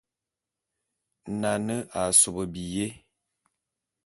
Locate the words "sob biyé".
2.19-2.85